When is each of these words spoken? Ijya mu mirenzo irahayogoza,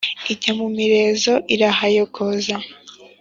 Ijya 0.31 0.51
mu 0.59 0.67
mirenzo 0.77 1.33
irahayogoza, 1.53 2.55